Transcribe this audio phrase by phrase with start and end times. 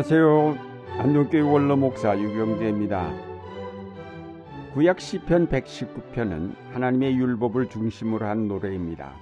[0.00, 0.56] 안녕하세요.
[0.98, 3.12] 안동교회 원로 목사 유경재입니다.
[4.72, 9.14] 구약 시편 119편은 하나님의 율법을 중심으로 한 노래입니다.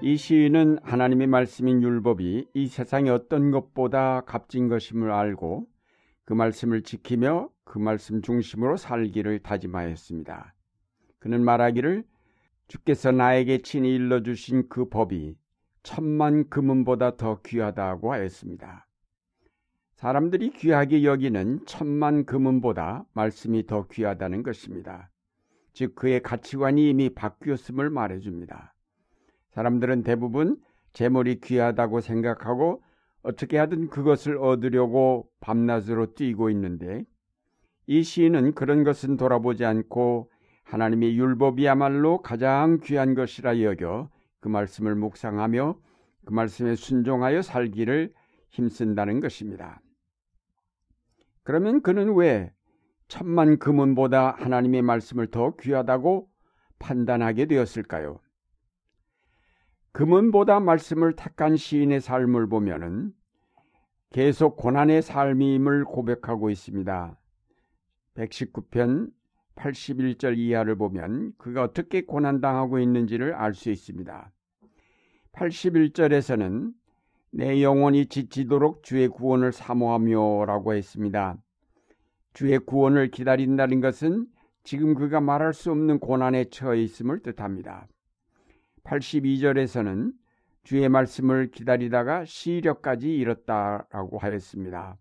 [0.00, 5.66] 이 시인은 하나님의 말씀인 율법이 이 세상의 어떤 것보다 값진 것임을 알고
[6.24, 10.54] 그 말씀을 지키며 그 말씀 중심으로 살기를 다짐하였습니다.
[11.18, 12.04] 그는 말하기를
[12.68, 15.36] 주께서 나에게 친히 일러주신 그 법이
[15.82, 18.86] 천만 금은보다 더 귀하다고 하였습니다.
[19.94, 25.10] 사람들이 귀하게 여기는 천만 금은보다 말씀이 더 귀하다는 것입니다.
[25.72, 28.74] 즉 그의 가치관이 이미 바뀌었음을 말해줍니다.
[29.50, 30.56] 사람들은 대부분
[30.92, 32.82] 재물이 귀하다고 생각하고
[33.22, 37.04] 어떻게 하든 그것을 얻으려고 밤낮으로 뛰고 있는데
[37.86, 40.30] 이 시인은 그런 것은 돌아보지 않고
[40.64, 45.78] 하나님의 율법이야말로 가장 귀한 것이라 여겨 그 말씀을 묵상하며
[46.24, 48.12] 그 말씀에 순종하여 살기를
[48.50, 49.80] 힘쓴다는 것입니다.
[51.44, 52.52] 그러면 그는 왜
[53.06, 56.28] 천만 금은보다 하나님의 말씀을 더 귀하다고
[56.78, 58.18] 판단하게 되었을까요?
[59.92, 63.12] 금은보다 말씀을 택한 시인의 삶을 보면은
[64.10, 67.18] 계속 고난의 삶임을 고백하고 있습니다.
[68.14, 69.10] 119편
[69.54, 74.32] 81절 이하를 보면 그가 어떻게 고난당하고 있는지를 알 수 있습니다.
[75.32, 76.72] 81절에서는
[77.36, 81.36] 내 영혼이 지치도록 주의 구원을 사모하며 라고 했습니다.
[82.32, 84.26] 주의 구원을 기다린다는 것은
[84.62, 87.88] 지금 그가 말할 수 없는 고난에 처해 있음을 뜻합니다.
[88.84, 90.12] 82절에서는
[90.62, 94.96] 주의 말씀을 기다리다가 시력까지 잃었다라고 하였습니다.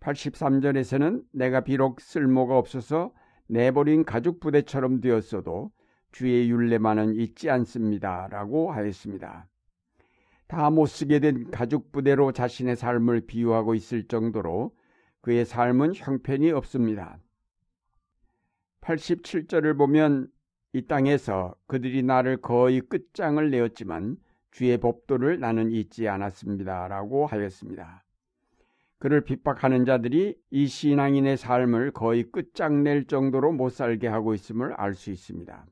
[0.00, 3.12] 83절에서는 내가 비록 쓸모가 없어서
[3.46, 5.70] 내버린 가죽 부대처럼 되었어도
[6.10, 9.46] 주의 윤례만은 잊지 않습니다라고 하였습니다.
[10.48, 14.74] 다 못 쓰게 된 가죽 부대로 자신의 삶을 비유하고 있을 정도로
[15.20, 17.18] 그의 삶은 형편이 없습니다.
[18.80, 20.28] 87절을 보면
[20.72, 24.16] 이 땅에서 그들이 나를 거의 끝장을 내었지만
[24.50, 26.88] 주의 법도를 나는 잊지 않았습니다.
[26.88, 28.04] 라고 하였습니다.
[28.98, 35.10] 그를 핍박하는 자들이 이 신앙인의 삶을 거의 끝장낼 정도로 못 살게 하고 있음을 알 수
[35.10, 35.66] 있습니다.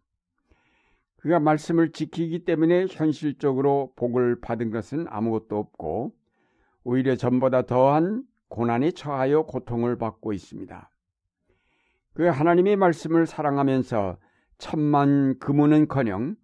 [1.26, 6.14] 그가 말씀을 지키기 때문에 현실적으로 복을 받은 것은 아무것도 없고
[6.84, 10.88] 오히려 전보다 더한 고난에 처하여 고통을 받고 있습니다.
[12.14, 14.18] 그 하나님의 말씀을 사랑하면서
[14.58, 16.36] 천만 금은은커녕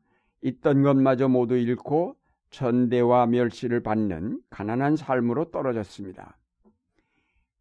[0.42, 2.16] 있던 것마저 모두 잃고
[2.50, 6.36] 전대와 멸시를 받는 가난한 삶으로 떨어졌습니다.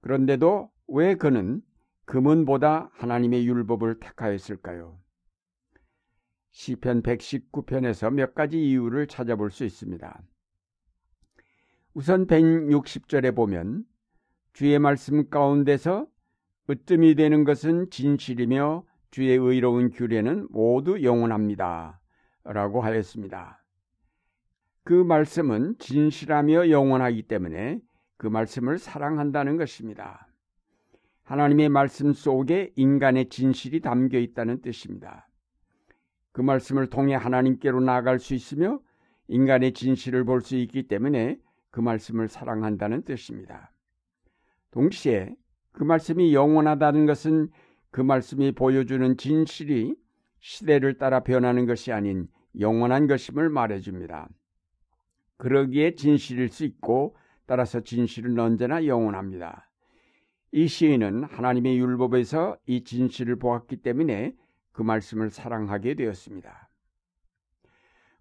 [0.01, 1.61] 그런데도 왜 그는
[2.05, 5.00] 금은보다 하나님의 율법을 택하였을까요?
[6.51, 10.21] 시편 119편에서 몇 가지 이유를 찾아볼 수 있습니다.
[11.93, 13.83] 우선 160절에 보면
[14.53, 16.07] 주의 말씀 가운데서
[16.69, 21.99] 으뜸이 되는 것은 진실이며 주의 의로운 규례는 모두 영원합니다.
[22.43, 23.63] 라고 하였습니다.
[24.83, 27.79] 그 말씀은 진실하며 영원하기 때문에
[28.17, 30.27] 그 말씀을 사랑한다는 것입니다.
[31.23, 35.27] 하나님의 말씀 속에 인간의 진실이 담겨 있다는 뜻입니다.
[36.31, 38.79] 그 말씀을 통해 하나님께로 나아갈 수 있으며
[39.27, 41.37] 인간의 진실을 볼 수 있기 때문에
[41.71, 43.71] 그 말씀을 사랑한다는 뜻입니다.
[44.71, 45.35] 동시에
[45.71, 47.49] 그 말씀이 영원하다는 것은
[47.91, 49.95] 그 말씀이 보여주는 진실이
[50.39, 52.27] 시대를 따라 변하는 것이 아닌
[52.59, 54.27] 영원한 것임을 말해줍니다.
[55.37, 57.15] 그러기에 진실일 수 있고
[57.45, 59.69] 따라서 진실은 언제나 영원합니다.
[60.51, 64.35] 이 시인은 하나님의 율법에서 이 진실을 보았기 때문에
[64.71, 66.69] 그 말씀을 사랑하게 되었습니다.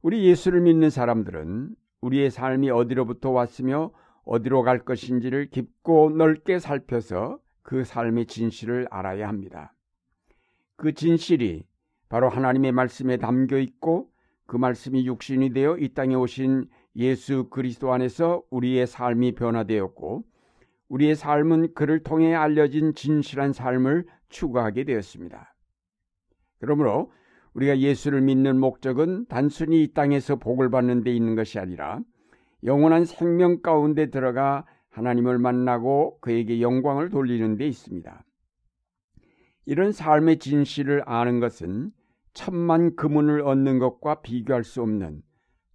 [0.03, 3.93] 우리 예수를 믿는 사람들은 우리의 삶이 어디로부터 왔으며
[4.25, 9.75] 어디로 갈 것인지를 깊고 넓게 살펴서 그 삶의 진실을 알아야 합니다.
[10.77, 11.65] 그 진실이
[12.09, 14.11] 바로 하나님의 말씀에 담겨 있고
[14.47, 20.25] 그 말씀이 육신이 되어 이 땅에 오신 예수 그리스도 안에서 우리의 삶이 변화되었고
[20.89, 25.50] 우리의 삶은 그를 통해 알려진 진실한 삶을 추구하게 되었습니다.
[26.61, 27.11] 그러므로
[27.55, 32.01] 우리가 예수를 믿는 목적은 단순히 이 땅에서 복을 받는 데 있는 것이 아니라
[32.63, 38.25] 영원한 생명 가운데 들어가 하나님을 만나고 그에게 영광을 돌리는 데 있습니다.
[39.67, 41.91] 이런 삶의 진실을 아는 것은
[42.35, 45.23] 천만 금은을 얻는 것과 비교할 수 없는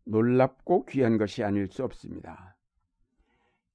[0.06, 2.56] 놀랍고 귀한 것이 아닐 수 없습니다.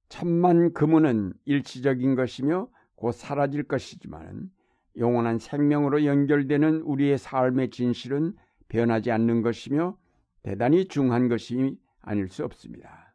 [0.09, 4.49] 천만 금은은 일시적인 것이며 곧 사라질 것이지만
[4.97, 8.33] 영원한 생명으로 연결되는 우리의 삶의 진실은
[8.67, 9.97] 변하지 않는 것이며
[10.43, 13.13] 대단히 중한 것이 아닐 수 없습니다.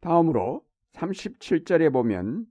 [0.00, 2.46] 다음으로 37절에 보면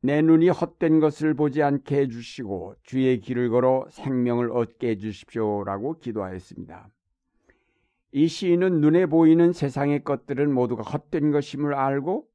[0.00, 6.90] 내 눈이 헛된 것을 보지 않게 해주시고 주의 길을 걸어 생명을 얻게 해주십시오라고 기도하였습니다.
[8.12, 12.28] 이 시인은 눈에 보이는 세상의 것들은 모두가 헛된 것임을 알고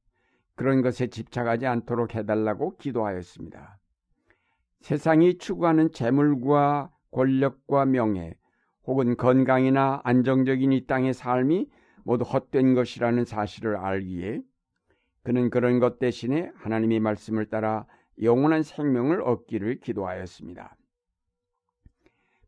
[0.56, 3.79] 그런 것에 집착하지 않도록 해달라고 기도하였습니다.
[4.80, 8.34] 세상이 추구하는 재물과 권력과 명예
[8.84, 11.68] 혹은 건강이나 안정적인 이 땅의 삶이
[12.04, 14.42] 모두 헛된 것이라는 사실을 알기에
[15.22, 17.86] 그는 그런 것 대신에 하나님의 말씀을 따라
[18.22, 20.76] 영원한 생명을 얻기를 기도하였습니다.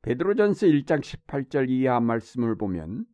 [0.02, 3.04] 베드로전서 1장 18절 이하 말씀을 보면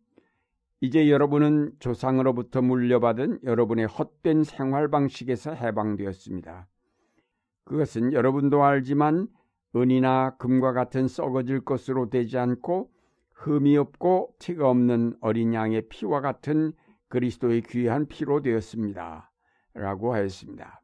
[0.81, 6.69] 이제 여러분은 조상으로부터 물려받은 여러분의 헛된 생활 방식에서 해방되었습니다.
[7.69, 9.29] 그것은 여러분도 알지만
[9.77, 12.91] 은이나 금과 같은 썩어질 것으로 되지 않고
[13.35, 16.73] 흠이 없고 티가 없는 어린 양의 피와 같은
[17.09, 19.31] 그리스도의 귀한 피로 되었습니다.
[19.75, 20.81] 라고 하였습니다.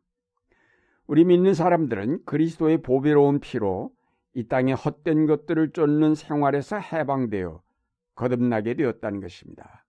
[1.07, 3.91] 우리 믿는 사람들은 그리스도의 보배로운 피로
[4.35, 7.63] 이 땅의 헛된 것들을 쫓는 생활에서 해방되어
[8.15, 9.87] 거듭나게 되었다는 것입니다.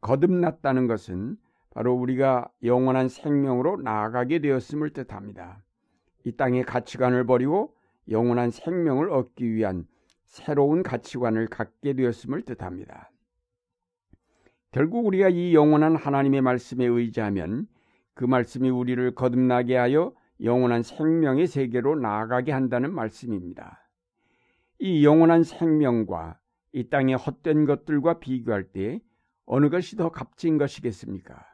[0.00, 1.36] 거듭났다는 것은
[1.70, 5.63] 바로 우리가 영원한 생명으로 나아가게 되었음을 뜻합니다.
[6.24, 7.74] 이 땅의 가치관을 버리고
[8.08, 9.86] 영원한 생명을 얻기 위한
[10.24, 13.10] 새로운 가치관을 갖게 되었음을 뜻합니다.
[14.72, 17.68] 결국 우리가 이 영원한 하나님의 말씀에 의지하면
[18.14, 20.12] 그 말씀이 우리를 거듭나게 하여
[20.42, 23.88] 영원한 생명의 세계로 나아가게 한다는 말씀입니다.
[24.80, 26.38] 이 영원한 생명과
[26.72, 29.00] 이 땅의 헛된 것들과 비교할 때
[29.46, 31.53] 어느 것이 더 값진 것이겠습니까?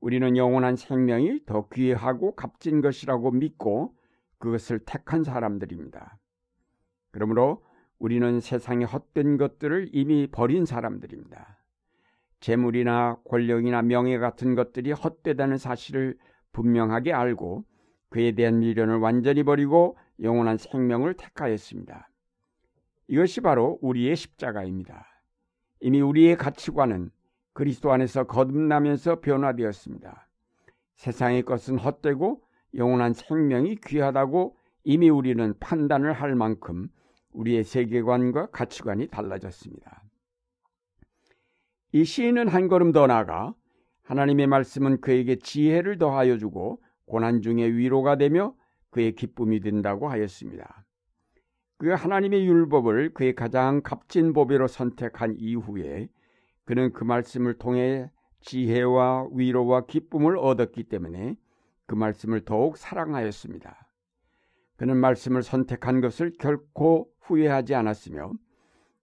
[0.00, 3.94] 우리는 영원한 생명이 더 귀하고 값진 것이라고 믿고
[4.38, 6.18] 그것을 택한 사람들입니다.
[7.10, 7.64] 그러므로
[7.98, 11.58] 우리는 세상의 헛된 것들을 이미 버린 사람들입니다.
[12.40, 16.16] 재물이나 권력이나 명예 같은 것들이 헛되다는 사실을
[16.52, 17.64] 분명하게 알고
[18.10, 22.08] 그에 대한 미련을 완전히 버리고 영원한 생명을 택하였습니다.
[23.08, 25.06] 이것이 바로 우리의 십자가입니다.
[25.80, 27.10] 이미 우리의 가치관은
[27.58, 30.28] 그리스도 안에서 거듭나면서 변화되었습니다.
[30.94, 32.40] 세상의 것은 헛되고
[32.76, 36.86] 영원한 생명이 귀하다고 이미 우리는 판단을 할 만큼
[37.32, 40.04] 우리의 세계관과 가치관이 달라졌습니다.
[41.90, 43.52] 이 시인은 한 걸음 더 나아가
[44.04, 48.54] 하나님의 말씀은 그에게 지혜를 더하여 주고 고난 중에 위로가 되며
[48.90, 50.86] 그의 기쁨이 된다고 하였습니다.
[51.78, 56.08] 그 하나님의 율법을 그의 가장 값진 보배로 선택한 이후에
[56.68, 58.10] 그는 그 말씀을 통해
[58.40, 61.34] 지혜와 위로와 기쁨을 얻었기 때문에
[61.86, 63.88] 그 말씀을 더욱 사랑하였습니다.
[64.76, 68.34] 그는 말씀을 선택한 것을 결코 후회하지 않았으며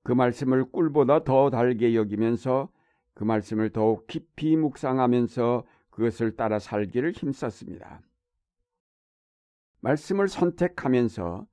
[0.04, 2.70] 그 말씀을 꿀보다 더 달게 여기면서
[3.16, 8.00] 그 말씀을 더욱 깊이 묵상하면서 그것을 따라 살기를 힘썼습니다.
[9.80, 11.48] 말씀을 선택하면서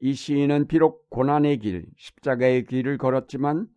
[0.00, 3.68] 이 시인은 비록 고난의 길, 십자가의 길을 걸었지만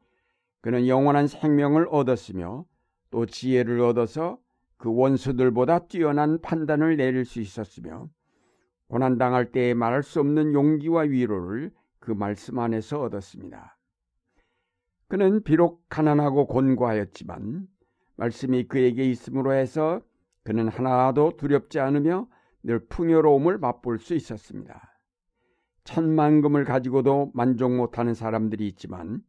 [0.62, 2.66] 그는 영원한 생명을 얻었으며
[3.10, 4.40] 또 지혜를 얻어서
[4.78, 8.10] 그 원수들보다 뛰어난 판단을 내릴 수 있었으며
[8.88, 13.78] 고난당할 때에 말할 수 없는 용기와 위로를 그 말씀 안에서 얻었습니다.
[15.08, 17.68] 그는 비록 가난하고 곤고하였지만
[18.16, 20.02] 말씀이 그에게 있음으로 해서
[20.44, 22.28] 그는 하나도 두렵지 않으며
[22.64, 25.00] 늘 풍요로움을 맛볼 수 있었습니다.
[25.84, 29.22] 천만금을 가지고도 만족 못하는 사람들이 있지만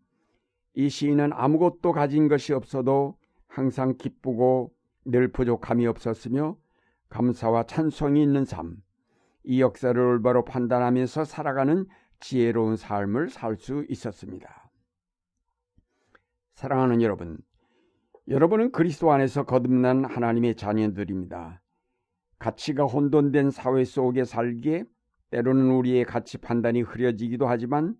[0.75, 4.73] 이 시인은 아무것도 가진 것이 없어도 항상 기쁘고
[5.05, 6.57] 늘 부족함이 없었으며
[7.09, 8.77] 감사와 찬송이 있는 삶,
[9.45, 11.87] 이 역사를 올바로 판단하면서 살아가는
[12.21, 14.71] 지혜로운 삶을 살 수 있었습니다.
[16.55, 17.39] 사랑하는 여러분,
[18.29, 21.61] 여러분은 그리스도 안에서 거듭난 하나님의 자녀들입니다.
[22.39, 24.85] 가치가 혼돈된 사회 속에 살기에
[25.31, 27.97] 때로는 우리의 가치 판단이 흐려지기도 하지만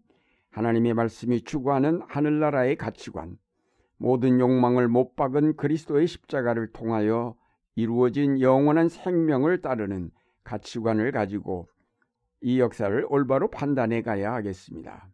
[0.53, 3.39] 하나님의 말씀이 추구하는 하늘나라의 가치관,
[3.97, 7.35] 모든 욕망을 못 박은 그리스도의 십자가를 통하여
[7.75, 10.11] 이루어진 영원한 생명을 따르는
[10.45, 11.69] 가치관을 가지고
[12.43, 15.09] 이 역사를 올바로 판단해 가야 하겠습니다.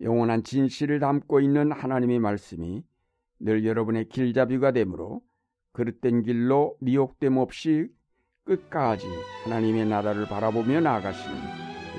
[0.00, 2.84] 영원한 진실을 담고 있는 하나님의 말씀이
[3.40, 5.22] 늘 여러분의 길잡이가 되므로
[5.72, 7.88] 그릇된 길로 미혹됨 없이
[8.44, 9.06] 끝까지
[9.44, 11.36] 하나님의 나라를 바라보며 나아가시는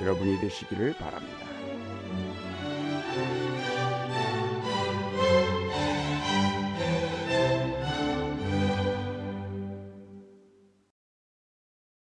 [0.02, 1.45] 여러분이 되시기를 바랍니다.
[3.16, 3.45] Thank you.